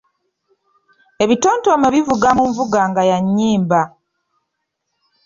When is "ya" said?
3.09-3.17